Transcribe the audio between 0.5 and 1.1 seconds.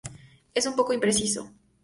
Es un poco